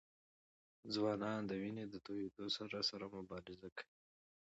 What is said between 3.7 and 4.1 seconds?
کوي.